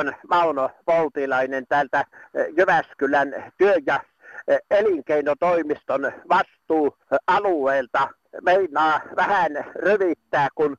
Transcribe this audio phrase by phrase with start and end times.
[0.00, 2.04] on Mauno Voltilainen täältä
[2.58, 4.00] Jyväskylän työ- ja
[4.70, 8.08] elinkeinotoimiston vastuualueelta.
[8.42, 10.76] Meinaa vähän ryvittää, kun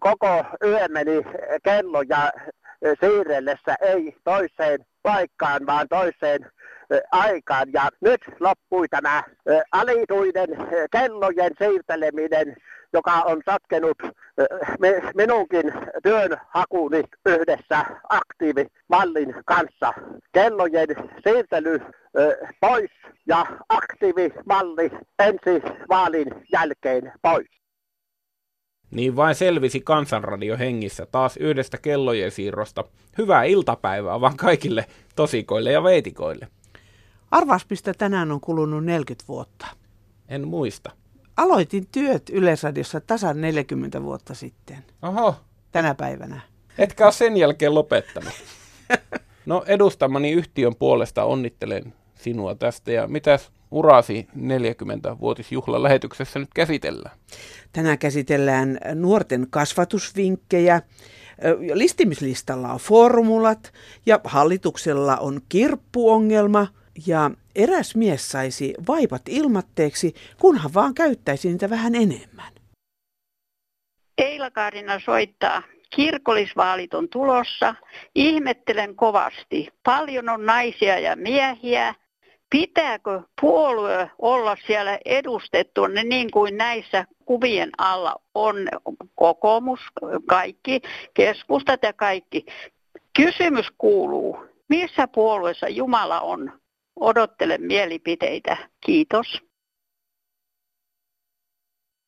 [0.00, 1.22] koko yö meni
[1.62, 2.32] kelloja
[3.00, 6.50] siirrellessä ei toiseen paikkaan, vaan toiseen
[7.12, 7.68] aikaan.
[7.72, 9.22] Ja nyt loppui tämä
[9.72, 10.48] alituinen
[10.92, 12.56] kellojen siirteleminen,
[12.94, 13.98] joka on satkenut
[15.14, 19.92] minunkin työnhakuni yhdessä aktiivimallin kanssa.
[20.32, 20.88] Kellojen
[21.24, 21.80] siirtely
[22.60, 22.90] pois
[23.26, 27.46] ja aktiivimalli ensi vaalin jälkeen pois.
[28.90, 32.84] Niin vain selvisi Kansanradio hengissä taas yhdestä kellojen siirrosta.
[33.18, 36.48] Hyvää iltapäivää vaan kaikille tosikoille ja veitikoille.
[37.30, 39.66] Arvas, mistä tänään on kulunut 40 vuotta.
[40.28, 40.90] En muista.
[41.36, 44.78] Aloitin työt Yleisradiossa tasan 40 vuotta sitten.
[45.02, 45.36] Oho.
[45.72, 46.40] Tänä päivänä.
[46.78, 48.32] Etkä ole sen jälkeen lopettanut.
[49.46, 57.16] No edustamani yhtiön puolesta onnittelen sinua tästä ja mitäs urasi 40-vuotisjuhlan lähetyksessä nyt käsitellään?
[57.72, 60.82] Tänään käsitellään nuorten kasvatusvinkkejä.
[61.72, 63.72] Listimislistalla on formulat
[64.06, 66.66] ja hallituksella on kirppuongelma
[67.06, 72.52] ja eräs mies saisi vaipat ilmatteeksi, kunhan vaan käyttäisi niitä vähän enemmän.
[74.18, 75.62] Eila Kaarina soittaa.
[75.96, 77.74] Kirkollisvaalit on tulossa.
[78.14, 79.68] Ihmettelen kovasti.
[79.82, 81.94] Paljon on naisia ja miehiä
[82.50, 88.56] pitääkö puolue olla siellä edustettu niin kuin näissä kuvien alla on
[89.14, 89.80] kokoomus,
[90.26, 90.80] kaikki,
[91.14, 92.46] keskustat ja kaikki.
[93.16, 96.52] Kysymys kuuluu, missä puolueessa Jumala on?
[96.96, 98.56] Odottelen mielipiteitä.
[98.86, 99.42] Kiitos.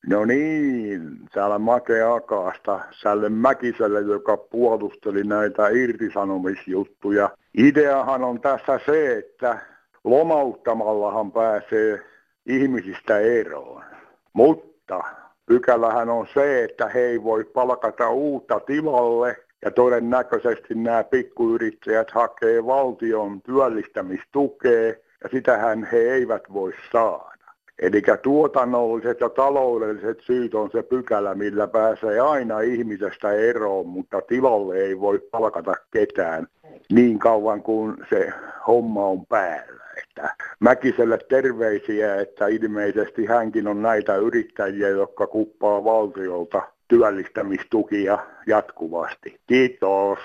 [0.06, 7.30] No niin, täällä Make Akaasta, Sälle Mäkiselle, joka puolusteli näitä irtisanomisjuttuja.
[7.58, 9.58] Ideahan on tässä se, että
[10.04, 12.02] Lomauttamallahan pääsee
[12.46, 13.84] ihmisistä eroon.
[14.32, 15.04] Mutta
[15.46, 19.36] pykälähän on se, että he ei voi palkata uutta tilalle
[19.66, 24.86] ja todennäköisesti nämä pikkuyrittäjät hakee valtion työllistämistukea
[25.24, 27.52] ja sitähän he eivät voi saada.
[27.78, 34.76] Eli tuotannolliset ja taloudelliset syyt on se pykälä, millä pääsee aina ihmisestä eroon, mutta tilalle
[34.76, 36.46] ei voi palkata ketään
[36.92, 38.32] niin kauan kuin se
[38.66, 46.62] homma on päällä että Mäkiselle terveisiä, että ilmeisesti hänkin on näitä yrittäjiä, jotka kuppaa valtiolta
[46.88, 49.40] työllistämistukia jatkuvasti.
[49.46, 50.18] Kiitos.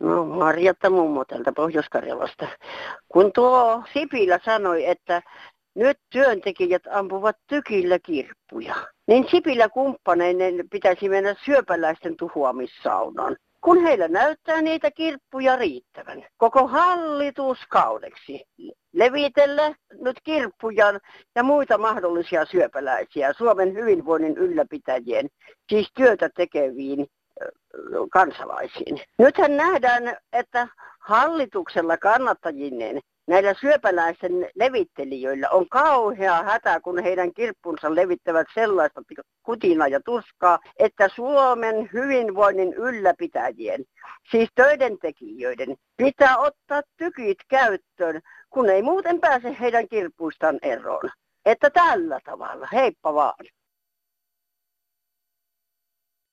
[0.00, 2.48] No Marjatta mummo täältä Pohjois-Karjalasta.
[3.08, 5.22] Kun tuo Sipilä sanoi, että
[5.74, 8.74] nyt työntekijät ampuvat tykillä kirppuja,
[9.06, 18.44] niin Sipilä kumppaneinen pitäisi mennä syöpäläisten tuhoamissaunaan kun heillä näyttää niitä kirppuja riittävän koko hallituskaudeksi.
[18.92, 21.00] Levitellä nyt kirppuja
[21.34, 25.28] ja muita mahdollisia syöpäläisiä Suomen hyvinvoinnin ylläpitäjien,
[25.68, 27.06] siis työtä tekeviin
[28.12, 29.00] kansalaisiin.
[29.18, 30.68] Nythän nähdään, että
[31.00, 39.02] hallituksella kannattajineen näillä syöpäläisten levittelijöillä on kauhea hätä, kun heidän kirppunsa levittävät sellaista
[39.42, 43.84] kutina ja tuskaa, että Suomen hyvinvoinnin ylläpitäjien,
[44.30, 51.10] siis töiden tekijöiden, pitää ottaa tykit käyttöön, kun ei muuten pääse heidän kirppuistaan eroon.
[51.44, 53.46] Että tällä tavalla, heippa vaan.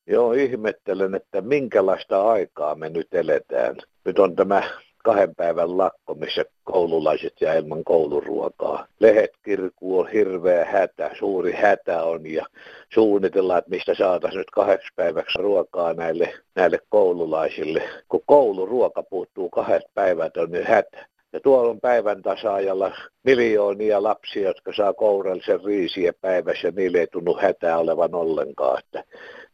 [0.08, 3.76] Joo, ihmettelen, että minkälaista aikaa me nyt eletään.
[4.06, 4.64] Nyt on tämä
[5.06, 8.88] kahden päivän lakko, missä koululaiset ja ilman kouluruokaa.
[9.00, 12.46] Lehet kirkuu on hirveä hätä, suuri hätä on ja
[12.94, 17.84] suunnitellaan, että mistä saataisiin nyt kahdeksi päiväksi ruokaa näille, näille koululaisille.
[18.10, 21.06] Kun kouluruoka puuttuu kahdet päivät, on nyt hätä.
[21.34, 22.92] Ja tuolla on päivän tasaajalla
[23.24, 28.80] miljoonia lapsia, jotka saa kourallisen riisiä päivässä niille ei tunnu hätää olevan ollenkaan.
[28.80, 29.04] Että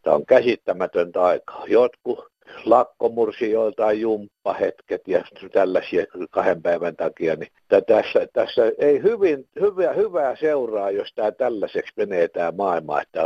[0.01, 1.63] tämä on käsittämätöntä aikaa.
[1.67, 2.31] Jotkut
[2.65, 7.51] lakkomursi joiltain jumppahetket ja tällaisia kahden päivän takia, niin
[7.87, 13.21] tässä, tässä ei hyvin, hyvää, hyvää seuraa, jos tämä tällaiseksi menee tämä maailma, että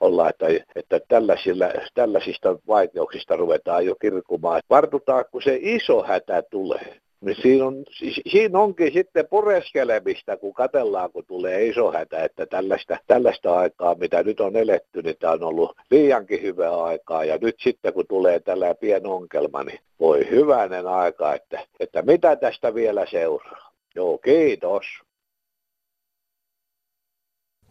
[0.00, 0.46] ollaan, että,
[0.76, 4.62] että tällaisilla, tällaisista vaikeuksista ruvetaan jo kirkumaan.
[4.70, 7.05] Vartutaan, kun se iso hätä tulee.
[7.20, 7.84] Niin siinä, on,
[8.30, 14.22] siinä onkin sitten pureskelemistä, kun katellaan, kun tulee iso hätä, että tällaista, tällaista aikaa, mitä
[14.22, 17.24] nyt on eletty, niin tämä on ollut liiankin hyvää aikaa.
[17.24, 22.36] Ja nyt sitten, kun tulee tällä pien onkelma, niin voi hyvänen aika, että, että mitä
[22.36, 23.72] tästä vielä seuraa.
[23.94, 24.84] Joo, kiitos.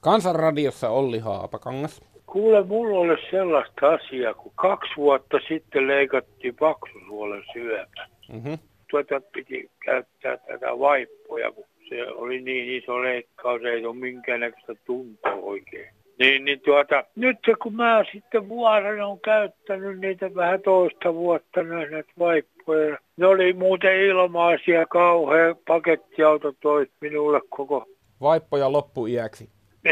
[0.02, 2.02] Kansanradiossa Olli Haapakangas.
[2.26, 8.08] Kuule, mulla oli sellaista asiaa, kun kaksi vuotta sitten leikattiin paksusuolen syöpä.
[8.34, 8.58] Mm-hmm.
[8.96, 15.32] Tuota piti käyttää tätä vaippoja, kun se oli niin iso leikkaus, ei ole minkäännäköistä tuntoa
[15.32, 15.90] oikein.
[16.20, 22.04] Niin, niin tuota, nyt kun mä sitten vuoden on käyttänyt niitä vähän toista vuotta näitä
[22.20, 22.98] vaippoja.
[23.18, 27.86] Ne oli muuten ilmaisia, kauhean pakettiauto toi minulle koko...
[28.22, 29.50] Vaippoja loppuiäksi.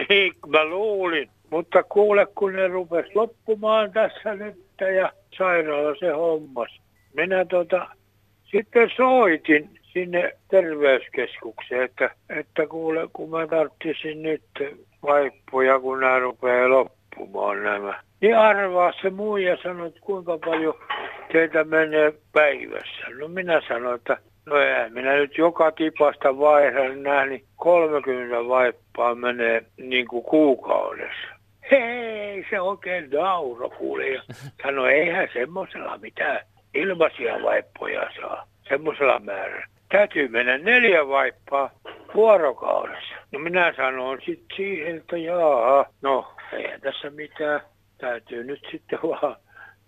[0.09, 1.29] Niin, mä luulin.
[1.49, 4.63] Mutta kuule, kun ne rupes loppumaan tässä nyt
[4.97, 6.79] ja sairaala se hommas.
[7.13, 7.87] Minä tota,
[8.53, 14.43] sitten soitin sinne terveyskeskukseen, että, että kuule, kun mä tarttisin nyt
[15.03, 17.99] vaippuja, kun nämä rupeaa loppumaan nämä.
[18.21, 20.73] Niin arvaa se muija sanoi, että kuinka paljon
[21.31, 23.09] teitä menee päivässä.
[23.19, 29.15] No minä sanoin, että no ei, minä nyt joka tipasta vaihdan nää, niin 30 vaippaa
[29.15, 31.27] menee niin kuin kuukaudessa.
[31.71, 34.07] Hei, se oikein nauro kuule.
[34.07, 34.23] Ja
[34.63, 36.39] sanoi, eihän semmoisella mitään
[36.73, 39.65] ilmaisia vaippoja saa, semmoisella määrällä.
[39.91, 41.69] Täytyy mennä neljä vaippaa
[42.15, 43.15] vuorokaudessa.
[43.31, 47.61] No minä sanon sitten siihen, että jaa, no ei tässä mitään.
[47.97, 49.35] Täytyy nyt sitten vaan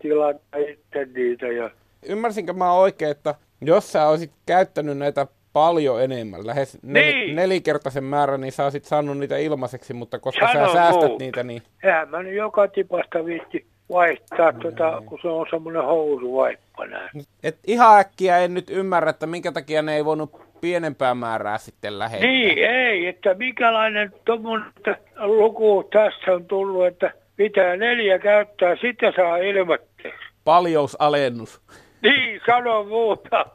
[0.02, 1.48] tilata itse niitä.
[1.48, 1.70] Ja...
[2.10, 7.36] Ymmärsinkö mä oikein, että jos sä olisit käyttänyt näitä paljon enemmän, lähes nel- Niin.
[7.36, 11.24] nelikertaisen määrän, niin sä olisit saanut niitä ilmaiseksi, mutta koska Sano sä säästät muuta.
[11.24, 16.86] niitä, niin Eihän mä nyt joka tipasta viitti vaihtaa, tota, kun se on semmoinen housuvaippa
[16.86, 17.10] näin.
[17.44, 22.00] et ihan äkkiä en nyt ymmärrä, että minkä takia ne ei voinut pienempää määrää sitten
[22.00, 22.30] lähettää.
[22.30, 24.72] Niin, ei, että mikälainen tuommoinen
[25.20, 30.26] luku tässä on tullut, että pitää neljä käyttää, sitten saa ilmoitteeksi.
[30.44, 31.62] Paljousalennus.
[32.02, 33.46] Niin, sano muuta.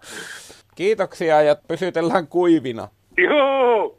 [0.74, 2.88] Kiitoksia ja pysytellään kuivina.
[3.18, 3.98] Joo.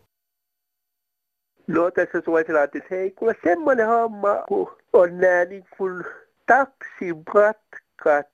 [1.67, 6.03] No tässä Suosilaatissa, hei kuule semmoinen homma, kun on nämä niin kuin
[6.51, 8.27] taksimatkat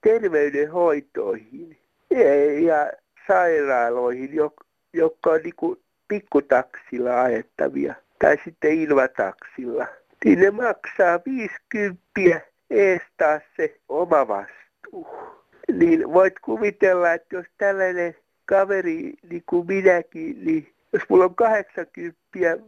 [0.00, 1.78] terveydenhoitoihin
[2.66, 2.92] ja-
[3.26, 4.54] sairaaloihin, jo-
[4.92, 9.86] jotka on niin kuin pikkutaksilla ajettavia tai sitten ilmataksilla.
[10.24, 15.06] Niin ne maksaa 50 ees taas se oma vastuu.
[15.72, 18.16] Niin voit kuvitella, että jos tällainen
[18.46, 22.18] kaveri niin kuin minäkin, niin jos mulla on 80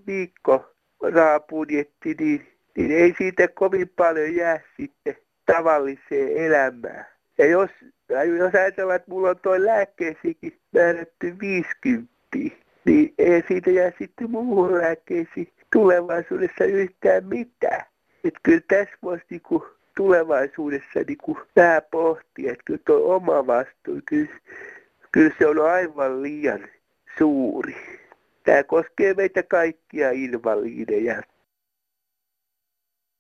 [0.07, 0.71] viikko
[1.15, 5.17] raapudjetti, niin, niin ei siitä kovin paljon jää sitten
[5.47, 7.07] tavalliseen elämään.
[7.39, 7.71] Ja jos,
[8.39, 12.15] jos ajatellaan, että mulla on toi lääkkeisikin määrätty 50,
[12.85, 17.85] niin ei siitä jää sitten muuhun lääkkeisiin tulevaisuudessa yhtään mitään.
[18.25, 19.67] Että kyllä tässä voisi niinku
[19.97, 24.31] tulevaisuudessa niinku vähän pohtia, että kyllä tuo oma vastuu, kyllä,
[25.13, 26.69] kyllä se on aivan liian
[27.19, 27.77] suuri.
[28.45, 31.23] Tämä koskee meitä kaikkia invaliideja.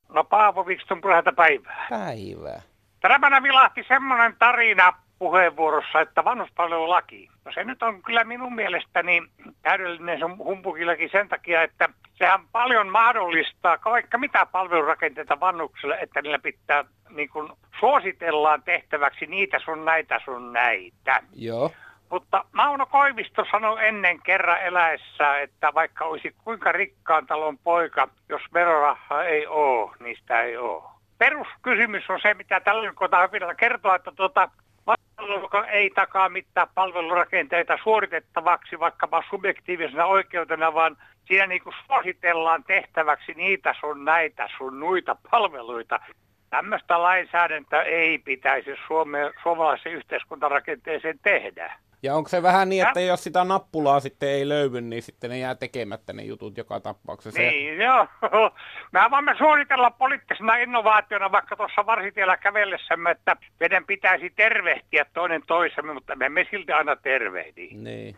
[0.09, 1.87] No Paavo Vikston puheelta päivää.
[1.91, 2.62] Päivää.
[3.01, 7.29] Tänä vilahti semmoinen tarina puheenvuorossa, että vanhuspalvelulaki.
[7.45, 9.23] No se nyt on kyllä minun mielestäni
[9.62, 16.39] täydellinen se humpukillakin sen takia, että sehän paljon mahdollistaa vaikka mitä palvelurakenteita vanhuksille, että niillä
[16.39, 21.23] pitää niin kuin suositellaan tehtäväksi niitä sun näitä sun näitä.
[21.34, 21.70] Joo.
[22.15, 28.43] Mutta Mauno Koivisto sanoi ennen kerran eläessä, että vaikka olisi kuinka rikkaan talon poika, jos
[28.53, 30.83] verorahaa ei ole, sitä ei ole.
[31.19, 34.49] Peruskysymys on se, mitä tällainen kohtaa vielä kertoa, että tuota,
[34.85, 43.35] palveluluka ei takaa mitään palvelurakenteita suoritettavaksi vaikkapa subjektiivisena oikeutena, vaan siinä niin kuin suositellaan tehtäväksi
[43.35, 46.01] niitä sun näitä sun nuita palveluita.
[46.51, 51.73] Tämmöistä lainsäädäntöä ei pitäisi Suome, suomalaisen yhteiskuntarakenteeseen tehdä.
[52.05, 55.39] Ja onko se vähän niin, että jos sitä nappulaa sitten ei löydy, niin sitten ne
[55.39, 57.41] jää tekemättä ne jutut joka tapauksessa?
[57.41, 58.06] Niin, joo.
[58.93, 65.94] Me voimme suunnitella poliittisena innovaationa vaikka tuossa varsitiellä kävellessämme, että meidän pitäisi tervehtiä toinen toisemme,
[65.94, 67.69] mutta me emme silti aina tervehdi.
[67.73, 68.17] Niin.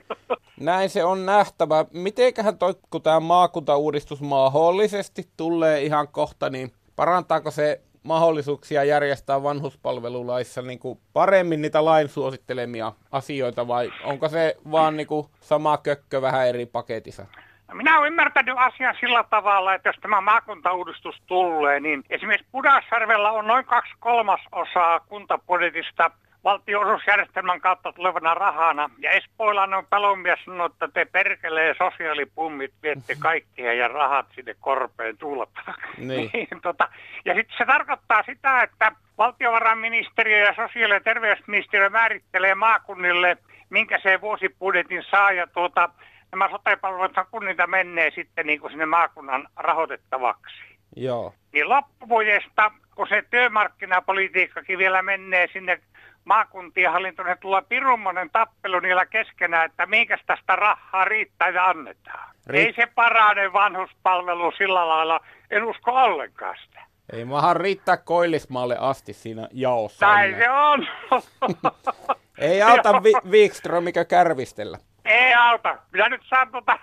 [0.61, 1.85] Näin se on nähtävä.
[1.93, 10.63] Mitenköhän toi, kun tämä maakuntauudistus mahdollisesti tulee ihan kohta, niin parantaako se mahdollisuuksia järjestää vanhuspalvelulaissa
[10.63, 16.23] niin kuin paremmin niitä lain suosittelemia asioita vai onko se vaan niin kuin sama kökkö
[16.23, 17.27] vähän eri paketissa?
[17.69, 23.31] No Minä olen ymmärtänyt asian sillä tavalla, että jos tämä maakuntauudistus tulee, niin esimerkiksi Pudasjärvellä
[23.31, 26.11] on noin kaksi kolmasosaa kuntabudjetista
[26.47, 28.91] valtionosuusjärjestelmän kautta tulevana rahana.
[28.99, 35.19] Ja Espoilainen on palomies sanonut, että te perkelee sosiaalipummit, viette kaikkia ja rahat sinne korpeen
[35.19, 35.75] tulpa.
[35.99, 36.31] Niin.
[36.33, 36.89] niin, tota,
[37.25, 43.37] ja sitten se tarkoittaa sitä, että valtiovarainministeriö ja sosiaali- ja terveysministeriö määrittelee maakunnille,
[43.71, 45.89] minkä se vuosibudjetin saa ja tuota,
[46.33, 50.57] nämä sote-palvelut kun niitä menee sitten niin kuin sinne maakunnan rahoitettavaksi.
[50.97, 51.35] Joo.
[51.53, 55.81] Niin loppuvuodesta, kun se työmarkkinapolitiikkakin vielä menee sinne
[56.27, 62.29] maakuntien hallintoon, niin tulee pirummonen tappelu niillä keskenään, että minkäs tästä rahaa riittää ja annetaan.
[62.51, 66.81] Riitt- Ei se parane vanhuspalvelu sillä lailla, en usko ollenkaan sitä.
[67.13, 70.07] Ei maahan riittää Koillismaalle asti siinä jaossa.
[70.07, 70.87] Näin se on.
[72.39, 74.79] Ei auta vi- Wikströmikö kärvistellä.
[75.05, 75.77] Ei auta.
[75.93, 76.79] Minä nyt saan tota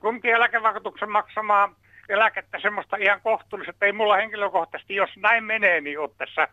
[0.00, 1.76] kuntien eläkevakuutuksen maksamaan
[2.08, 6.48] eläkettä semmoista ihan kohtuullista, että ei mulla henkilökohtaisesti, jos näin menee, niin ole tässä.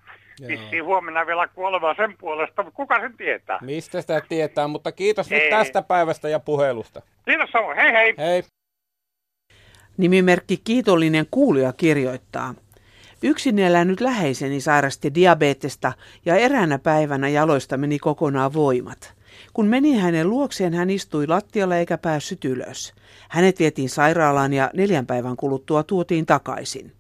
[0.48, 3.60] Vissiin huomenna vielä kuolevaa sen puolesta, mutta kuka sen tietää?
[3.62, 5.50] Mistä sitä tietää, mutta kiitos nyt Ei.
[5.50, 7.01] tästä päivästä ja puhelusta.
[7.25, 8.13] Kiitos samoin, hei hei!
[8.18, 8.44] Hei.
[9.98, 12.56] Nimimerkki Kiitollinen kuulija kirjoittaa.
[13.24, 15.94] Yksin elänyt läheiseni sairasti diabetesta
[16.25, 19.13] ja eräänä päivänä jaloista meni kokonaan voimat.
[19.54, 22.94] Kun menin hänen luokseen, hän istui lattialla eikä päässyt ylös.
[23.30, 26.92] Hänet vietiin sairaalaan ja neljän päivän kuluttua tuotiin takaisin.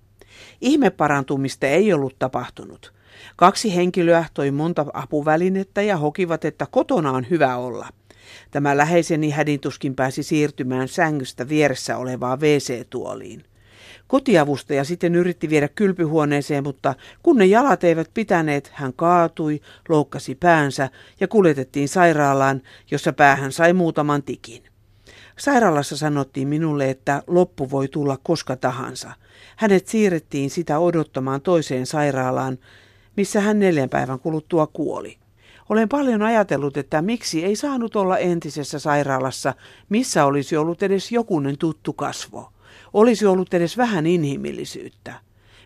[0.61, 2.93] Ihmeparantumista ei ollut tapahtunut.
[3.35, 7.87] Kaksi henkilöä toi monta apuvälinettä ja hokivat, että kotona on hyvä olla.
[8.51, 13.43] Tämä läheiseni hädintuskin pääsi siirtymään sängystä vieressä olevaan WC-tuoliin.
[14.07, 20.89] Kotiavustaja sitten yritti viedä kylpyhuoneeseen, mutta kun ne jalat eivät pitäneet, hän kaatui, loukkasi päänsä
[21.19, 24.63] ja kuljetettiin sairaalaan, jossa päähän sai muutaman tikin.
[25.39, 29.11] Sairaalassa sanottiin minulle, että loppu voi tulla koska tahansa.
[29.55, 32.57] Hänet siirrettiin sitä odottamaan toiseen sairaalaan,
[33.17, 35.17] missä hän neljän päivän kuluttua kuoli.
[35.69, 39.53] Olen paljon ajatellut, että miksi ei saanut olla entisessä sairaalassa,
[39.89, 42.51] missä olisi ollut edes jokunen tuttu kasvo.
[42.93, 45.13] Olisi ollut edes vähän inhimillisyyttä.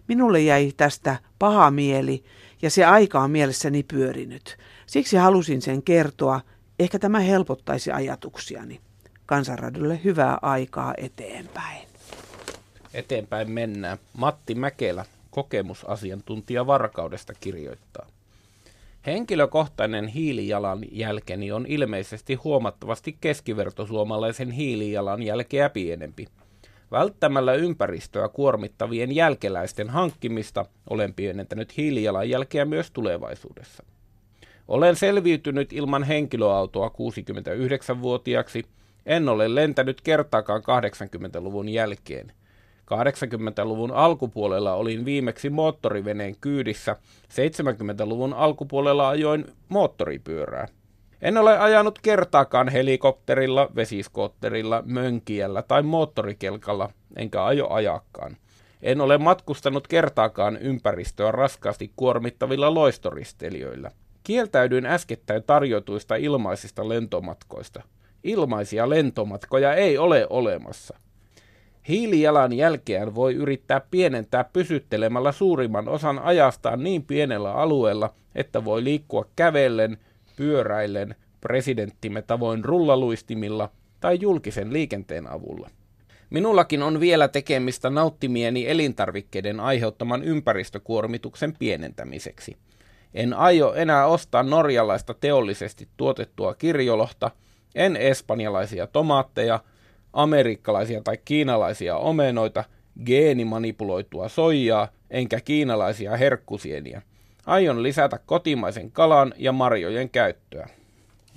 [0.08, 2.24] Minulle jäi tästä paha mieli
[2.62, 4.58] ja se aika on mielessäni pyörinyt.
[4.86, 6.42] Siksi halusin sen kertoa.
[6.80, 8.82] Ehkä tämä helpottaisi ajatuksiani.
[9.26, 11.88] Kansanradulle hyvää aikaa eteenpäin.
[12.94, 13.98] Eteenpäin mennään.
[14.18, 18.08] Matti Mäkelä, kokemusasiantuntija Varkaudesta kirjoittaa.
[19.06, 26.28] Henkilökohtainen hiilijalanjälkeni on ilmeisesti huomattavasti keskivertosuomalaisen hiilijalanjälkeä pienempi.
[26.92, 33.84] Välttämällä ympäristöä kuormittavien jälkeläisten hankkimista olen pienentänyt hiilijalanjälkeä myös tulevaisuudessa.
[34.68, 38.66] Olen selviytynyt ilman henkilöautoa 69-vuotiaaksi.
[39.06, 42.32] En ole lentänyt kertaakaan 80-luvun jälkeen.
[42.94, 46.96] 80-luvun alkupuolella olin viimeksi moottoriveneen kyydissä,
[47.30, 50.68] 70-luvun alkupuolella ajoin moottoripyörää.
[51.22, 58.38] En ole ajanut kertaakaan helikopterilla, vesiskootterilla, mönkijällä tai moottorikelkalla, enkä ajo ajakkaan.
[58.82, 63.92] En ole matkustanut kertaakaan ympäristöä raskaasti kuormittavilla loistoristelijöillä.
[64.24, 67.84] Kieltäydyin äskettäin tarjotuista ilmaisista lentomatkoista.
[68.24, 70.98] Ilmaisia lentomatkoja ei ole olemassa.
[71.90, 79.26] Hiilijalan jälkeään voi yrittää pienentää pysyttelemällä suurimman osan ajastaan niin pienellä alueella, että voi liikkua
[79.36, 79.98] kävellen,
[80.36, 83.70] pyöräillen, presidenttimme tavoin rullaluistimilla
[84.00, 85.70] tai julkisen liikenteen avulla.
[86.30, 92.58] Minullakin on vielä tekemistä nauttimieni elintarvikkeiden aiheuttaman ympäristökuormituksen pienentämiseksi.
[93.14, 97.32] En aio enää ostaa norjalaista teollisesti tuotettua kirjolohta,
[97.76, 99.60] en espanjalaisia tomaatteja,
[100.14, 102.64] amerikkalaisia tai kiinalaisia omenoita,
[103.06, 107.02] geenimanipuloitua soijaa enkä kiinalaisia herkkusieniä.
[107.46, 110.68] Aion lisätä kotimaisen kalan ja marjojen käyttöä.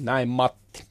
[0.01, 0.85] Näin Matti.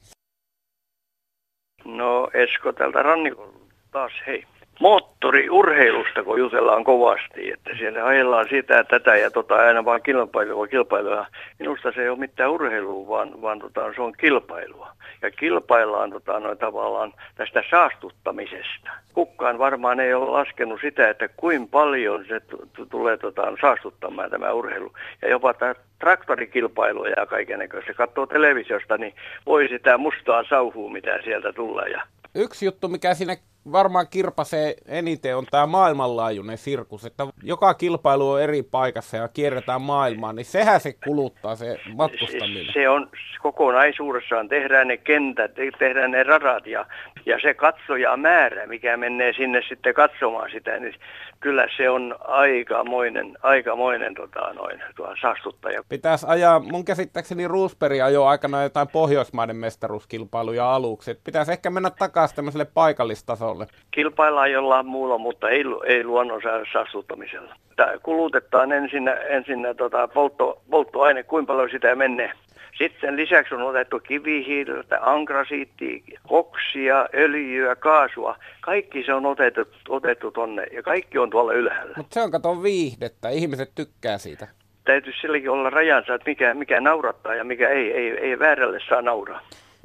[1.84, 3.58] No Esko tältä rannikolta
[3.90, 4.46] taas hei.
[4.80, 10.66] Moottoriurheilusta, kun jutellaan kovasti, että siellä ajellaan sitä ja tätä ja tota, aina vaan kilpailua,
[10.66, 11.26] kilpailua.
[11.58, 14.88] Minusta se ei ole mitään urheilua, vaan, vaan tota, se on kilpailua.
[15.22, 18.90] Ja kilpaillaan tota, noin tavallaan tästä saastuttamisesta.
[19.14, 24.52] Kukaan varmaan ei ole laskenut sitä, että kuinka paljon se t- tulee tota, saastuttamaan tämä
[24.52, 24.92] urheilu.
[25.22, 27.94] Ja jopa tämä traktorikilpailu ja kaiken näköistä.
[27.94, 29.14] Katsoo televisiosta, niin
[29.46, 31.88] voi sitä mustaa sauhua, mitä sieltä tulee.
[31.88, 32.02] Ja
[32.34, 33.36] Yksi juttu, mikä siinä
[33.72, 39.82] varmaan kirpasee eniten, on tämä maailmanlaajuinen sirkus, että joka kilpailu on eri paikassa ja kierretään
[39.82, 42.72] maailmaa, niin sehän se kuluttaa se matkustaminen.
[42.72, 43.10] Se on
[43.42, 46.86] kokonaisuudessaan, tehdään ne kentät, tehdään ne radat ja,
[47.26, 50.94] ja se katsoja määrä, mikä menee sinne sitten katsomaan sitä, niin
[51.42, 55.82] kyllä se on aikamoinen, aikamoinen tota, noin, tuo saastuttaja.
[55.88, 61.10] Pitäisi ajaa, mun käsittääkseni Roosberg ajoi aikana jotain Pohjoismaiden mestaruuskilpailuja aluksi.
[61.10, 63.66] Et pitäisi ehkä mennä takaisin tämmöiselle paikallistasolle.
[63.90, 67.54] Kilpaillaan jollain muulla, mutta ei, ei luonnon sa- saastuttamisella.
[67.76, 72.32] Tää kulutetaan ensin, ensin tota poltto, polttoaine, kuinka paljon sitä menee
[72.78, 78.36] Sitten lisäksi on otettu kivihiiltä, ankrasiittia, koksia, öljyä, kaasua.
[78.60, 81.94] Kaikki se on otettu, otettu tonne ja kaikki on tuolla ylhäällä.
[81.96, 84.48] Mutta se on kato viihdettä, ihmiset tykkää siitä.
[84.84, 89.02] Täytyy silläkin olla rajansa, että mikä, mikä naurattaa ja mikä ei, ei, ei väärälle saa
[89.02, 89.40] nauraa.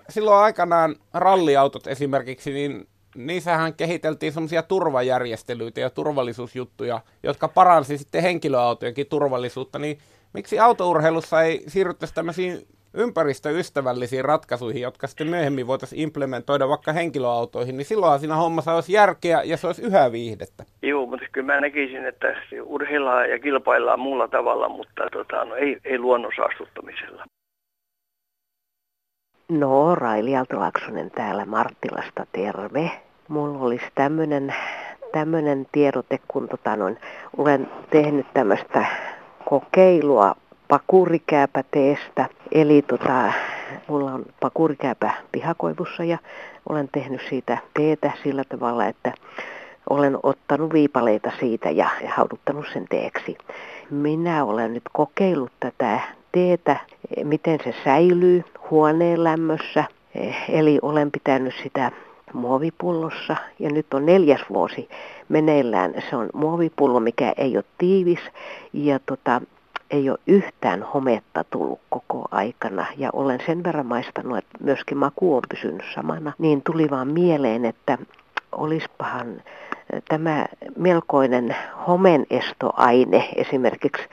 [0.09, 9.07] Silloin aikanaan ralliautot esimerkiksi, niin niissähän kehiteltiin semmoisia turvajärjestelyitä ja turvallisuusjuttuja, jotka paransi sitten henkilöautojenkin
[9.07, 9.97] turvallisuutta, niin
[10.33, 17.85] miksi autourheilussa ei siirryttäisi tämmöisiin ympäristöystävällisiin ratkaisuihin, jotka sitten myöhemmin voitaisiin implementoida vaikka henkilöautoihin, niin
[17.85, 20.63] silloinhan siinä hommassa olisi järkeä ja se olisi yhä viihdettä.
[20.81, 22.27] Joo, mutta kyllä mä näkisin, että
[22.63, 27.25] urheillaan ja kilpaillaan muulla tavalla, mutta tota, no, ei, ei luonnon saastuttamisella.
[29.49, 32.91] No, Raili Aalto-Laaksonen täällä Marttilasta, terve.
[33.27, 34.53] Mulla olisi tämmöinen
[35.11, 36.97] tämmönen tiedote, kun tota noin,
[37.37, 38.85] olen tehnyt tämmöistä
[39.45, 40.35] kokeilua
[40.67, 42.29] pakurikääpäteestä.
[42.51, 43.33] Eli tota,
[43.87, 46.17] mulla on pakurikääpä pihakoivussa ja
[46.69, 49.13] olen tehnyt siitä teetä sillä tavalla, että
[49.89, 53.37] olen ottanut viipaleita siitä ja, hauduttanut sen teeksi.
[53.89, 55.99] Minä olen nyt kokeillut tätä
[56.31, 56.79] teetä,
[57.23, 59.83] miten se säilyy huoneen lämmössä.
[60.49, 61.91] Eli olen pitänyt sitä
[62.33, 64.89] muovipullossa ja nyt on neljäs vuosi
[65.29, 65.93] meneillään.
[66.09, 68.19] Se on muovipullo, mikä ei ole tiivis
[68.73, 69.41] ja tota,
[69.91, 72.85] ei ole yhtään hometta tullut koko aikana.
[72.97, 77.65] Ja olen sen verran maistanut, että myöskin maku on pysynyt samana, niin tuli vaan mieleen,
[77.65, 77.97] että
[78.51, 79.41] olispahan
[80.09, 80.45] tämä
[80.77, 81.55] melkoinen
[81.87, 84.03] homenestoaine esimerkiksi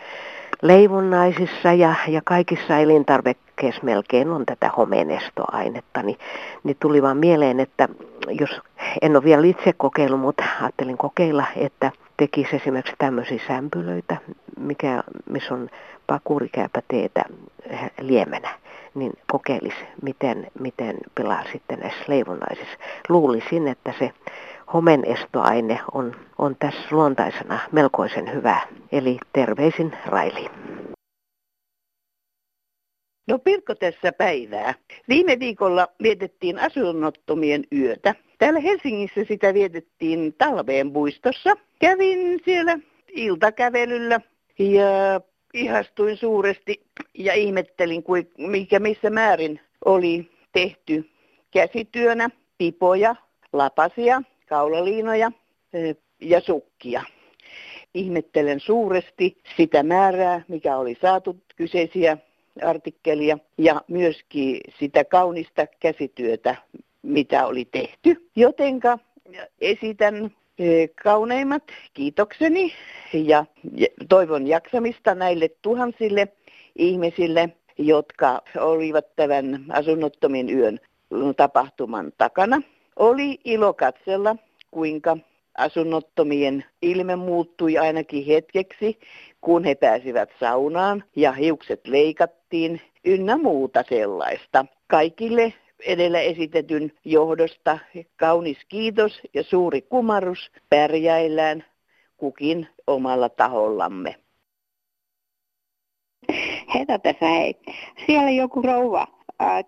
[0.62, 6.18] leivonnaisissa ja, ja kaikissa elintarvikkeissa melkein on tätä homenestoainetta, niin,
[6.64, 7.88] niin tuli vaan mieleen, että
[8.40, 8.60] jos
[9.02, 14.16] en ole vielä itse kokeillut, mutta ajattelin kokeilla, että tekisi esimerkiksi tämmöisiä sämpylöitä,
[14.58, 15.68] mikä, missä on
[16.06, 17.24] pakurikääpäteetä
[18.00, 18.58] liemenä,
[18.94, 22.78] niin kokeilisi, miten, miten pelaa sitten näissä leivonnaisissa.
[23.08, 24.10] Luulisin, että se
[24.72, 28.60] homenestoaine on, on tässä luontaisena melkoisen hyvä.
[28.92, 30.50] Eli terveisin Raili.
[33.28, 34.74] No Pirkko tässä päivää.
[35.08, 38.14] Viime viikolla vietettiin asunnottomien yötä.
[38.44, 41.56] Täällä Helsingissä sitä vietettiin talveen puistossa.
[41.78, 42.78] Kävin siellä
[43.08, 44.20] iltakävelyllä
[44.58, 45.20] ja
[45.54, 46.82] ihastuin suuresti
[47.14, 48.04] ja ihmettelin,
[48.38, 51.10] mikä missä määrin oli tehty
[51.50, 53.16] käsityönä pipoja,
[53.52, 55.32] lapasia, kaulaliinoja
[56.20, 57.02] ja sukkia.
[57.94, 62.18] Ihmettelen suuresti sitä määrää, mikä oli saatu kyseisiä
[62.62, 66.56] artikkelia ja myöskin sitä kaunista käsityötä,
[67.04, 68.28] mitä oli tehty.
[68.36, 68.98] Jotenka
[69.60, 71.62] esitän e, kauneimmat
[71.94, 72.72] kiitokseni
[73.12, 73.44] ja
[74.08, 76.28] toivon jaksamista näille tuhansille
[76.76, 80.80] ihmisille, jotka olivat tämän asunnottomien yön
[81.36, 82.62] tapahtuman takana.
[82.96, 84.36] Oli ilo katsella,
[84.70, 85.16] kuinka
[85.58, 88.98] asunnottomien ilme muuttui ainakin hetkeksi,
[89.40, 94.66] kun he pääsivät saunaan ja hiukset leikattiin ynnä muuta sellaista.
[94.86, 95.52] Kaikille
[95.84, 97.78] edellä esitetyn johdosta
[98.16, 101.64] kaunis kiitos ja suuri kumarus pärjäillään
[102.16, 104.14] kukin omalla tahollamme.
[106.74, 107.54] Heitä tässä hei.
[108.06, 109.06] Siellä joku rouva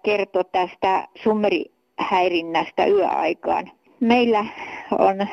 [0.03, 3.71] kertoi tästä summerihäirinnästä yöaikaan.
[4.01, 4.45] Meillä
[4.99, 5.27] on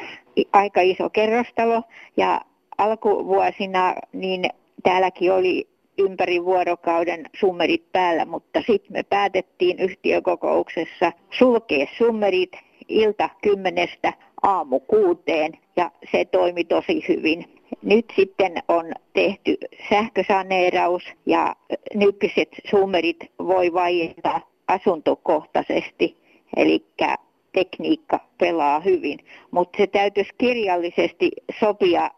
[0.54, 1.84] aika iso kerrostalo
[2.18, 2.42] ja
[2.78, 4.50] alkuvuosina niin
[4.84, 12.52] täälläkin oli ympäri vuorokauden summerit päällä, mutta sitten me päätettiin yhtiökokouksessa sulkea summerit
[12.88, 17.46] ilta kymmenestä aamu kuuteen ja se toimi tosi hyvin.
[17.82, 19.58] Nyt sitten on tehty
[19.90, 21.56] sähkösaneeraus ja
[21.94, 26.18] nykyiset summerit voi vaieta asuntokohtaisesti,
[26.58, 26.86] eli
[27.54, 29.20] tekniikka pelaa hyvin,
[29.52, 32.12] mutta se täytyisi kirjallisesti sopia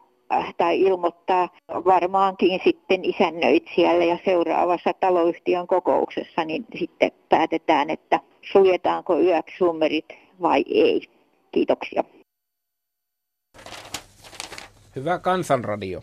[0.57, 9.63] tai ilmoittaa varmaankin sitten isännöitsijälle ja seuraavassa taloyhtiön kokouksessa, niin sitten päätetään, että suljetaanko yöksi
[10.41, 11.01] vai ei.
[11.51, 12.03] Kiitoksia.
[14.95, 16.01] Hyvä kansanradio.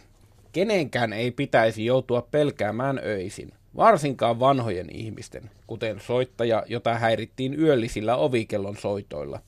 [0.53, 8.77] Kenenkään ei pitäisi joutua pelkäämään öisin varsinkaan vanhojen ihmisten, kuten soittaja, jota häirittiin yöllisillä ovikellon
[8.77, 9.41] soitoilla.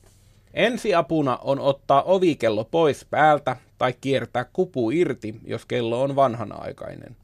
[0.55, 7.15] Ensiapuna on ottaa ovikello pois päältä tai kiertää kupu irti, jos kello on vanhanaikainen.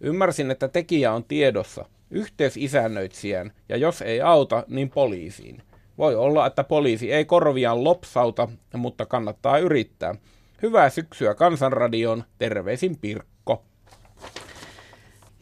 [0.00, 5.62] Ymmärsin, että tekijä on tiedossa, yhteys isännöitsijän, ja jos ei auta, niin poliisiin.
[5.98, 10.14] Voi olla, että poliisi ei korviaan lopsauta, mutta kannattaa yrittää.
[10.62, 13.37] Hyvää syksyä Kansanradioon, terveisin Pirkko.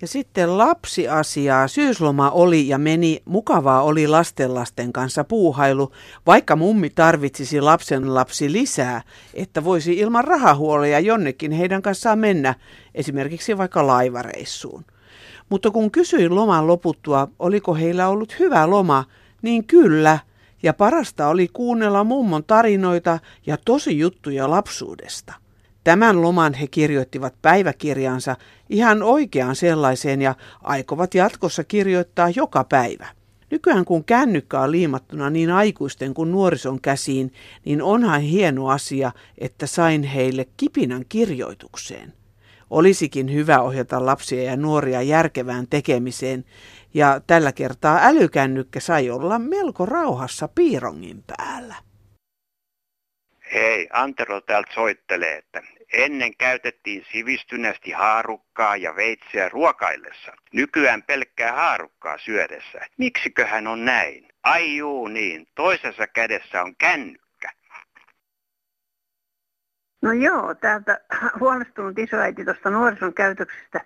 [0.00, 1.68] Ja sitten lapsiasiaa.
[1.68, 3.22] Syysloma oli ja meni.
[3.24, 5.92] Mukavaa oli lastenlasten kanssa puuhailu,
[6.26, 9.02] vaikka mummi tarvitsisi lapsen lapsi lisää,
[9.35, 12.54] että voisi ilman rahahuoleja jonnekin heidän kanssaan mennä,
[12.94, 14.85] esimerkiksi vaikka laivareissuun.
[15.48, 19.04] Mutta kun kysyin loman loputtua, oliko heillä ollut hyvä loma,
[19.42, 20.18] niin kyllä.
[20.62, 25.35] Ja parasta oli kuunnella mummon tarinoita ja tosi juttuja lapsuudesta.
[25.85, 28.37] Tämän loman he kirjoittivat päiväkirjansa
[28.70, 33.07] ihan oikeaan sellaiseen ja aikovat jatkossa kirjoittaa joka päivä.
[33.50, 37.33] Nykyään kun kännykkä on liimattuna niin aikuisten kuin nuorison käsiin,
[37.64, 42.12] niin onhan hieno asia, että sain heille kipinän kirjoitukseen.
[42.70, 46.44] Olisikin hyvä ohjata lapsia ja nuoria järkevään tekemiseen,
[46.94, 51.74] ja tällä kertaa älykännykkä sai olla melko rauhassa piirongin päällä.
[53.52, 60.33] Hei, Antero täältä soittelee, että ennen käytettiin sivistyneesti haarukkaa ja veitsiä ruokaillessa.
[60.53, 62.81] Nykyään pelkkää haarukkaa syödessä.
[62.99, 64.29] Miksiköhän on näin?
[64.42, 67.51] Ai juu niin, toisessa kädessä on kännykkä.
[70.03, 71.01] No joo, täältä
[71.40, 73.81] huolestunut isoäiti tuosta nuorison käytöksestä.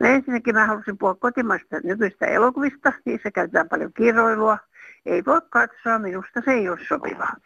[0.00, 2.92] No ensinnäkin mä halusin puhua kotimaista nykyistä elokuvista.
[3.04, 4.58] Niissä käytetään paljon kiroilua.
[5.06, 7.36] Ei voi katsoa, minusta se ei ole sopivaa.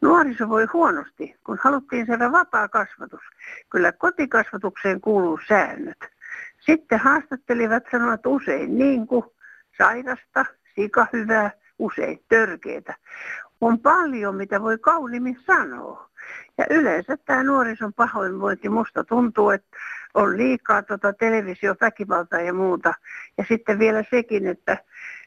[0.00, 3.20] Nuoriso voi huonosti, kun haluttiin saada vapaa kasvatus.
[3.70, 5.98] Kyllä kotikasvatukseen kuuluu säännöt.
[6.60, 9.24] Sitten haastattelivat sanovat usein niin kuin
[9.78, 10.44] sairasta,
[10.74, 12.94] sikahyvää, usein törkeitä.
[13.60, 16.10] On paljon, mitä voi kauniimmin sanoa.
[16.58, 19.76] Ja yleensä tämä nuorison pahoinvointi musta tuntuu, että
[20.14, 22.94] on liikaa tuota televisioväkivaltaa ja muuta.
[23.38, 24.76] Ja sitten vielä sekin, että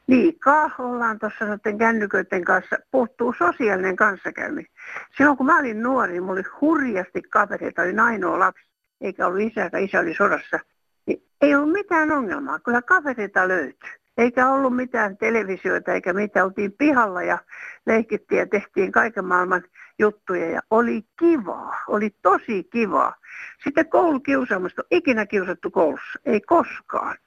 [0.07, 4.71] liikaa ollaan tuossa noiden kännyköiden kanssa, puuttuu sosiaalinen kanssakäyminen.
[5.17, 9.69] Silloin kun mä olin nuori, mulla oli hurjasti kavereita, olin ainoa lapsi, eikä ollut isä,
[9.79, 10.59] isä oli sodassa.
[11.05, 13.89] Niin ei ollut mitään ongelmaa, kyllä kavereita löytyi.
[14.17, 16.45] Eikä ollut mitään televisioita eikä mitään.
[16.45, 17.37] Oltiin pihalla ja
[17.85, 19.63] leikittiin ja tehtiin kaiken maailman
[19.99, 23.15] juttuja ja oli kivaa, oli tosi kivaa.
[23.63, 27.17] Sitten koulukiusaamista on ikinä kiusattu koulussa, ei koskaan.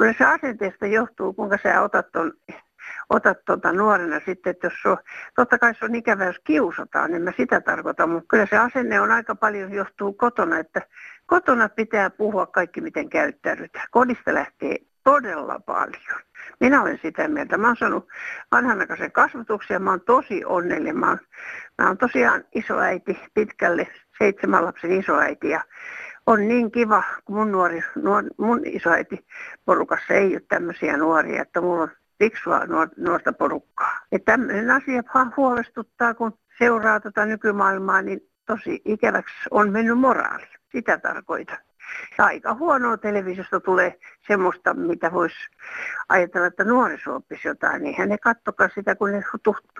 [0.00, 2.32] Kyllä se asenteesta johtuu, kuinka sä otat ton,
[3.10, 4.96] otat tuota nuorena sitten, että jos on,
[5.34, 9.00] totta kai se on ikävä, jos kiusataan, niin mä sitä tarkoitan, mutta kyllä se asenne
[9.00, 10.82] on aika paljon johtuu kotona, että
[11.26, 13.86] kotona pitää puhua kaikki, miten käyttäydytään.
[13.90, 16.20] Kodista lähtee todella paljon.
[16.60, 17.58] Minä olen sitä mieltä.
[17.58, 18.08] Mä oon saanut
[18.52, 20.98] vanhanaikaisen kasvatuksen ja mä oon tosi onnellinen.
[20.98, 21.18] Mä oon,
[21.78, 25.64] mä oon tosiaan isoäiti pitkälle, seitsemän lapsen isoäiti ja
[26.26, 29.26] on niin kiva, kun mun, nuori, nuor, mun isoäiti
[29.64, 33.98] porukassa ei ole tämmöisiä nuoria, että mulla on fiksua nuor, nuorta porukkaa.
[34.12, 35.02] Ja tämmöinen asia
[35.36, 40.46] huolestuttaa, kun seuraa tätä tota nykymaailmaa, niin tosi ikäväksi on mennyt moraali.
[40.72, 41.58] Sitä tarkoitan.
[42.18, 45.36] Ja aika huonoa televisiosta tulee semmoista, mitä voisi
[46.08, 47.82] ajatella, että nuoriso oppisi jotain.
[47.82, 49.22] Niin ne kattokaa sitä, kun ne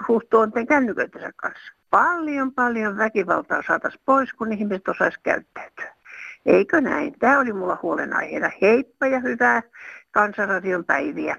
[0.09, 1.73] huhtuu onten kännyköitensä kanssa.
[1.91, 6.00] Paljon, paljon väkivaltaa saataisiin pois, kun ihmiset osaisi käyttäytyä.
[6.47, 7.19] Eikö näin?
[7.19, 8.51] Tämä oli mulla huolenaiheena.
[8.63, 9.63] Heippa ja hyvää
[10.11, 11.37] Kansanradion päiviä.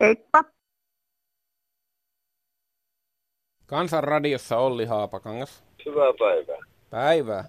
[0.00, 0.44] Heippa!
[3.66, 5.64] Kansanradiossa Olli Haapakangas.
[5.86, 6.58] Hyvää päivää.
[6.90, 7.44] Päivää.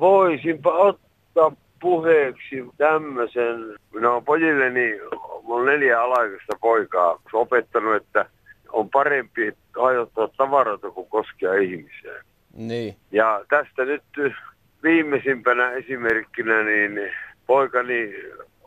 [0.00, 5.00] Voisinpa ottaa puheeksi tämmöisen, no pojilleni,
[5.42, 8.26] mulla on neljä alaikaista poikaa, opettanut, että
[8.72, 12.24] on parempi hajottaa tavaroita kuin koskea ihmiseen.
[12.54, 12.96] Niin.
[13.12, 14.02] Ja tästä nyt
[14.82, 17.12] viimeisimpänä esimerkkinä, niin
[17.46, 18.14] poikani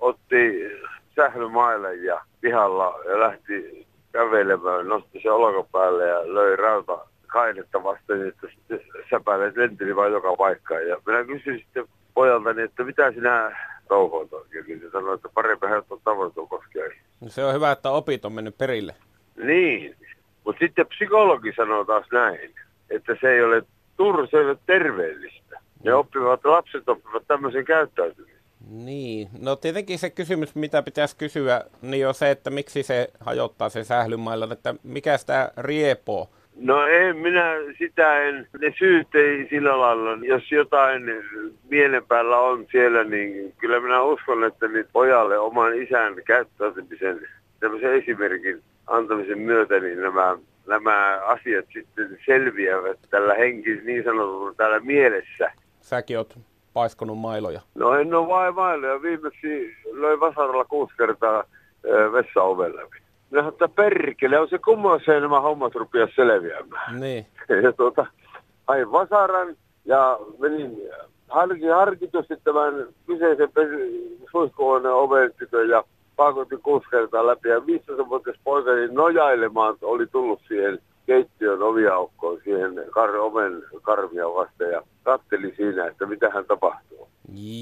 [0.02, 0.72] otti
[1.16, 8.48] sählymaille ja pihalla ja lähti kävelemään, nosti se olkapäälle ja löi rauta kainetta vasten, että
[9.10, 10.88] säpäilet lenteli vain joka paikkaan.
[10.88, 14.82] Ja minä kysyin sitten pojaltani, että mitä sinä touhoit oikein.
[14.82, 16.90] Ja sanoin, että parempi hän on tavoittu koskea.
[17.22, 18.96] No se on hyvä, että opit on mennyt perille.
[19.44, 19.96] Niin,
[20.46, 22.56] mutta sitten psykologi sanoo taas näin,
[22.90, 23.64] että se ei ole,
[23.98, 25.49] tur, se ei ole terveellistä.
[25.84, 28.40] Ne oppivat, lapset oppivat tämmöisen käyttäytymisen.
[28.70, 33.70] Niin, no tietenkin se kysymys, mitä pitäisi kysyä, niin on se, että miksi se hajottaa
[33.70, 36.30] se sählymailla, että mikä sitä riepoo.
[36.56, 41.04] No en minä sitä en, ne syyt ei sillä lailla, jos jotain
[41.70, 47.28] mielen päällä on siellä, niin kyllä minä uskon, että niin pojalle oman isän käyttäytymisen,
[47.60, 50.38] tämmöisen esimerkin antamisen myötä, niin nämä,
[50.68, 55.52] nämä asiat sitten selviävät tällä henki niin sanotulla täällä mielessä.
[55.90, 56.38] Säkin oot
[56.74, 57.62] paiskonut mailoja.
[57.76, 61.44] No en ole vain mailoja, viimeksi löi vasaralla kuusi kertaa
[62.12, 62.98] vessaoven läpi.
[63.32, 67.00] No, että perkele, on se kummoiseen nämä hommat rupia selviämään.
[67.00, 67.26] Niin.
[67.64, 68.06] Ja tuota,
[68.68, 70.82] hain vasaran ja menin
[71.30, 73.50] harki, harkitusti tämän kyseisen
[74.32, 75.84] suihkuhuoneen oven tykön ja
[76.16, 77.50] pakotti kuusi kertaa läpi.
[77.50, 84.72] Ja 15-vuotias poika niin nojailemaan oli tullut siihen keittiön oviaukkoon, siihen kar, oven karmia vasten
[84.72, 87.08] ja katteli siinä, että mitä hän tapahtuu.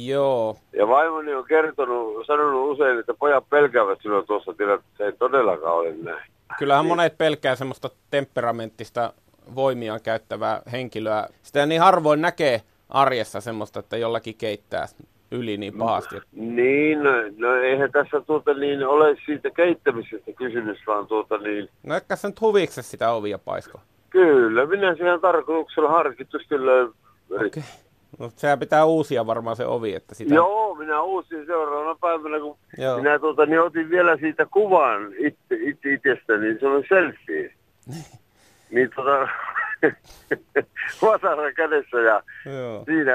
[0.06, 0.58] Joo.
[0.74, 5.06] Ja vaimoni on kertonut, sanonut usein, että pojat pelkäävät sinua tuossa tilanteessa.
[5.06, 6.32] Ei todellakaan ole näin.
[6.60, 9.14] Kyllähän monet pelkää semmoista temperamenttista
[9.56, 11.28] voimia käyttävää henkilöä.
[11.44, 14.86] Sitä niin harvoin näkee arjessa semmoista, että jollakin keittää
[15.32, 16.16] yli niin pahasti.
[16.16, 21.70] No, niin, no, no eihän tässä tuota niin ole siitä keittämisestä kysymys, vaan tuota niin...
[21.84, 23.82] No ehkä sä nyt huvikse sitä ovia paisko?
[24.10, 26.90] Kyllä, minä siihen tarkoituksella harkitusti löin.
[27.32, 27.64] Okay.
[28.20, 30.36] No sehän pitää uusia varmaan se ovi, että sitä...
[30.36, 32.98] Joo, minä uusin seuraavana päivänä, kun Joo.
[32.98, 37.54] minä tuota, niin otin vielä siitä kuvan itse, itse itsestä, niin se oli selfie.
[38.72, 39.28] niin tota,
[41.02, 42.84] vasara kädessä ja Joo.
[42.86, 43.14] siinä...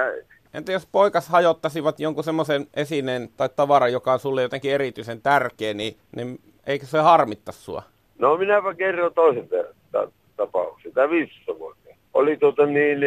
[0.55, 5.75] Entä jos poikas hajottaisivat jonkun semmoisen esineen tai tavaran, joka on sulle jotenkin erityisen tärkeä,
[5.75, 7.83] niin, niin eikö se harmittaa sua?
[8.19, 9.49] No minäpä kerron toisen
[10.37, 10.93] tapauksen.
[10.93, 11.89] Tämä 15 vuotta.
[12.15, 12.99] Oli tota niin,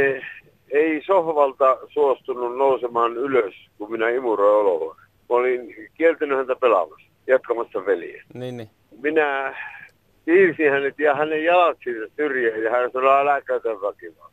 [0.72, 5.08] ei sohvalta suostunut nousemaan ylös, kun minä imuroin olohuoneen.
[5.30, 8.24] Mä olin kieltänyt häntä pelaamassa, jatkamassa veliä.
[8.34, 8.70] Niin, niin.
[9.02, 9.56] Minä
[10.26, 14.32] siirsin hänet ja hänen jalat siitä syrjään ja hän sanoi, älä käytä väkivaltaa.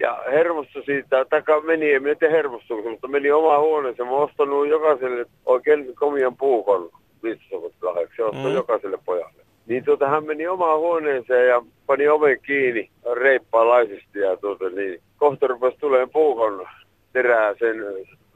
[0.00, 4.08] Ja hermostu siitä, taka meni, en minä hermostunut, mutta meni oma huoneeseen.
[4.08, 6.90] Mä ostanut jokaiselle oikein komian puukon
[7.22, 8.16] 15 lahjaksi.
[8.16, 8.54] Se mm.
[8.54, 9.42] jokaiselle pojalle.
[9.66, 15.46] Niin tuota, hän meni omaan huoneeseen ja pani oven kiinni reippaalaisesti ja tuota, niin, kohta
[15.46, 16.66] rupesi tulemaan puukon
[17.12, 17.76] terää sen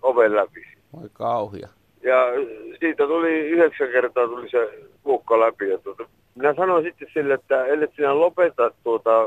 [0.03, 0.67] oven läpi.
[1.03, 1.69] Oi kauhia.
[2.03, 2.27] Ja
[2.81, 4.71] siitä tuli yhdeksän kertaa tuli se
[5.03, 5.69] puukko läpi.
[5.69, 9.27] Ja tuota, minä sanoin sitten sille, että ellei sinä lopeta tuota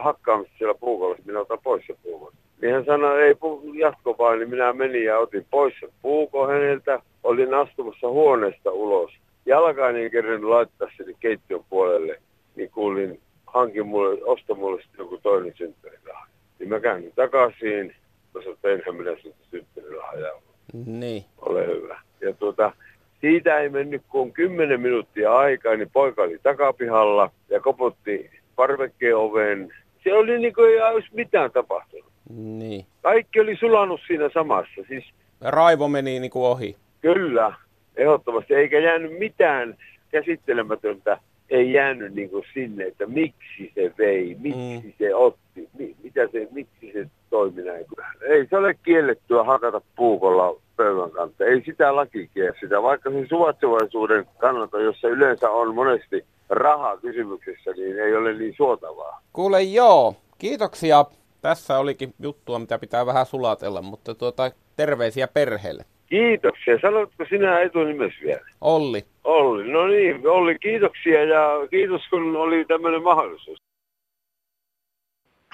[0.00, 2.32] hakkaamista siellä puukolla, minä otan pois se puukon.
[2.60, 3.34] Niin hän sanoi, ei
[3.74, 7.02] jatko vaan, niin minä menin ja otin pois sen puukon häneltä.
[7.22, 9.12] Olin astumassa huoneesta ulos.
[9.46, 12.20] Jalkaani en kerran laittaa sinne keittiön puolelle,
[12.56, 16.26] niin kuulin, hankin mulle, osta mulle sitten joku toinen synttärilaha.
[16.58, 17.94] Niin mä käyn takaisin,
[18.34, 20.40] mä sanoin, että enhän minä sitten synttärilahjaa.
[20.86, 21.24] Niin.
[21.38, 22.00] Ole hyvä.
[22.20, 22.72] Ja tuota,
[23.20, 29.74] siitä ei mennyt kuin kymmenen minuuttia aikaa, niin poika oli takapihalla ja koputti parvekkeen oveen.
[30.04, 32.12] Se oli niin kuin ei olisi mitään tapahtunut.
[32.30, 32.86] Niin.
[33.02, 34.82] Kaikki oli sulanut siinä samassa.
[34.88, 35.04] Siis...
[35.40, 36.76] Raivo meni niin kuin ohi.
[37.00, 37.54] Kyllä,
[37.96, 38.54] ehdottomasti.
[38.54, 39.76] Eikä jäänyt mitään
[40.10, 41.18] käsittelemätöntä,
[41.50, 44.92] ei jäänyt niin kuin sinne, että miksi se vei, miksi mm.
[44.98, 47.86] se otti, mi, mitä se, miksi se toimi näin.
[48.28, 51.44] Ei se ole kiellettyä hakata puukolla pöydän kanssa.
[51.44, 52.30] Ei sitä laki
[52.60, 58.54] sitä, vaikka se suvaitsevaisuuden kannalta, jossa yleensä on monesti rahaa kysymyksessä, niin ei ole niin
[58.56, 59.20] suotavaa.
[59.32, 61.04] Kuule joo, kiitoksia.
[61.40, 65.84] Tässä olikin juttua, mitä pitää vähän sulatella, mutta tuota, terveisiä perheelle.
[66.06, 66.78] Kiitoksia.
[66.82, 68.46] Sanotko sinä etunimes vielä?
[68.60, 69.04] Olli.
[69.24, 69.72] Olli.
[69.72, 73.58] No niin, Olli, kiitoksia ja kiitos kun oli tämmöinen mahdollisuus.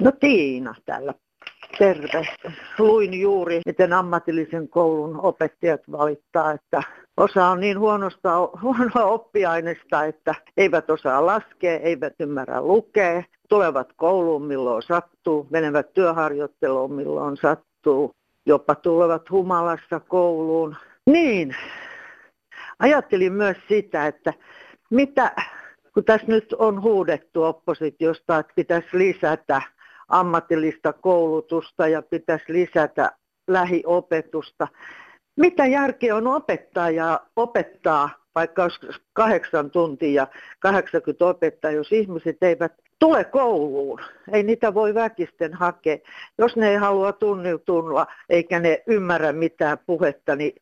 [0.00, 1.14] No Tiina täällä.
[1.78, 2.28] Terve.
[2.78, 6.82] Luin juuri, miten ammatillisen koulun opettajat valittaa, että
[7.16, 14.42] osa on niin huonosta, huonoa oppiaineesta, että eivät osaa laskea, eivät ymmärrä lukea, tulevat kouluun
[14.42, 18.10] milloin sattuu, menevät työharjoitteluun milloin sattuu,
[18.46, 20.76] jopa tulevat humalassa kouluun.
[21.06, 21.56] Niin,
[22.78, 24.32] ajattelin myös sitä, että
[24.90, 25.32] mitä,
[25.94, 29.62] kun tässä nyt on huudettu oppositiosta, että pitäisi lisätä
[30.08, 33.12] ammatillista koulutusta ja pitäisi lisätä
[33.48, 34.68] lähiopetusta.
[35.36, 38.68] Mitä järkeä on opettaa ja opettaa, vaikka
[39.12, 40.26] kahdeksan tuntia ja
[40.58, 44.00] 80 opettaa, jos ihmiset eivät tule kouluun.
[44.32, 45.98] Ei niitä voi väkisten hakea.
[46.38, 50.52] Jos ne ei halua tunniutua eikä ne ymmärrä mitään puhetta, niin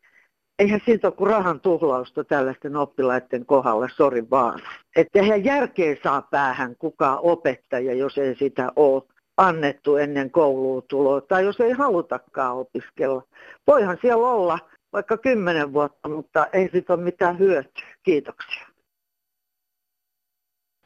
[0.58, 4.60] eihän siitä ole kuin rahan tuhlausta tällaisten oppilaiden kohdalla, sori vaan.
[4.96, 9.02] Että eihän järkeä saa päähän kukaan opettaja, jos ei sitä ole
[9.36, 13.22] annettu ennen kouluun tuloa, tai jos ei halutakaan opiskella.
[13.66, 14.58] Voihan siellä olla
[14.92, 17.86] vaikka kymmenen vuotta, mutta ei siitä ole mitään hyötyä.
[18.02, 18.66] Kiitoksia.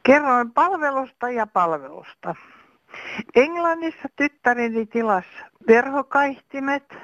[0.03, 2.35] Kerroin palvelusta ja palvelusta.
[3.35, 5.25] Englannissa tyttäreni tilas
[5.69, 6.95] verhokaihtimet,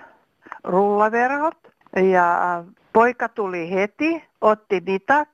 [0.64, 1.58] rullaverhot
[2.12, 5.28] ja poika tuli heti, otti mitat,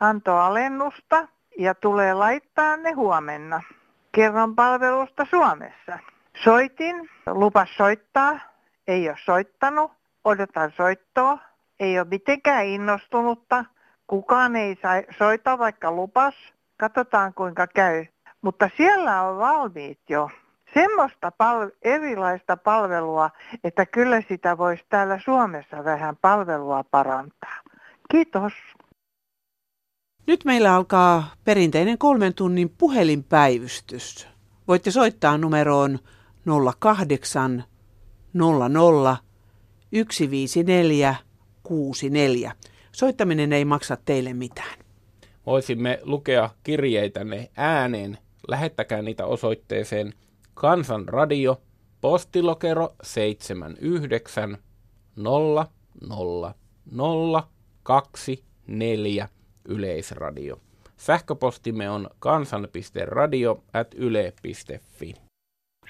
[0.00, 3.62] antoi alennusta ja tulee laittaa ne huomenna.
[4.12, 5.98] Kerron palvelusta Suomessa.
[6.44, 8.40] Soitin, lupas soittaa,
[8.86, 9.92] ei ole soittanut,
[10.24, 11.38] odotan soittoa,
[11.80, 13.64] ei ole mitenkään innostunutta,
[14.06, 14.78] kukaan ei
[15.18, 16.34] soita vaikka lupas,
[16.76, 18.06] katsotaan kuinka käy.
[18.42, 20.30] Mutta siellä on valmiit jo
[20.74, 23.30] semmoista pal- erilaista palvelua,
[23.64, 27.56] että kyllä sitä voisi täällä Suomessa vähän palvelua parantaa.
[28.10, 28.52] Kiitos.
[30.28, 34.28] Nyt meillä alkaa perinteinen kolmen tunnin puhelinpäivystys.
[34.68, 35.98] Voitte soittaa numeroon
[36.78, 37.64] 08
[38.32, 39.16] 00
[40.10, 41.14] 154
[41.62, 42.52] 64.
[42.92, 44.78] Soittaminen ei maksa teille mitään.
[45.46, 48.18] Voisimme lukea kirjeitänne ääneen.
[48.48, 50.14] Lähettäkää niitä osoitteeseen
[50.54, 51.62] Kansanradio,
[52.00, 54.58] postilokero 79
[55.16, 55.68] 000
[57.82, 59.28] 024
[59.68, 60.56] Yleisradio.
[60.96, 65.14] Sähköpostimme on kansan.radio.yle.fi.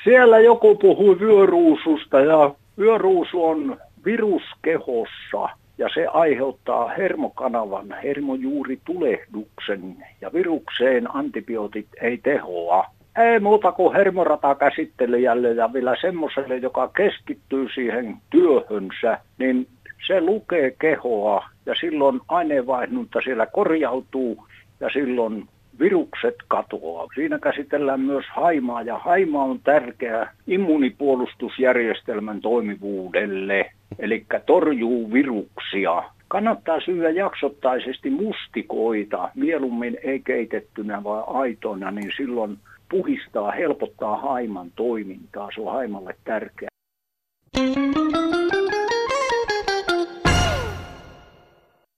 [0.05, 10.33] Siellä joku puhui vyöruususta ja vyöruusu on virus kehossa ja se aiheuttaa hermokanavan hermojuuritulehduksen ja
[10.33, 12.85] virukseen antibiootit ei tehoa.
[13.19, 19.67] Ei muuta kuin hermoratakäsittelijälle ja vielä semmoiselle, joka keskittyy siihen työhönsä, niin
[20.07, 24.47] se lukee kehoa ja silloin aineenvaihdunta siellä korjautuu
[24.81, 25.49] ja silloin
[25.81, 27.07] virukset katoaa.
[27.15, 36.03] Siinä käsitellään myös haimaa ja haima on tärkeä immunipuolustusjärjestelmän toimivuudelle, eli torjuu viruksia.
[36.29, 42.59] Kannattaa syödä jaksottaisesti mustikoita, mieluummin ei keitettynä vaan aitona, niin silloin
[42.91, 45.49] puhistaa, helpottaa haiman toimintaa.
[45.55, 46.69] Se on haimalle tärkeää.